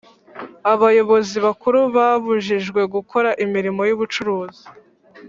[0.73, 4.63] Abayobozi bakuru babujijwe gukora imirimo y ubucuruzi